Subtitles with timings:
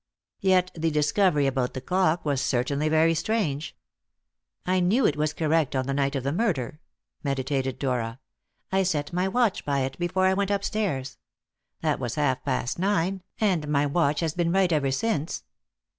[0.39, 3.77] Yet the discovery about the clock was certainly very strange.
[4.65, 6.79] I knew it was correct on the night of the murder,"
[7.23, 8.19] meditated Dora.
[8.71, 11.19] "I set my watch by it before I went upstairs.
[11.81, 15.43] That was at half past nine, and my watch has been right ever since.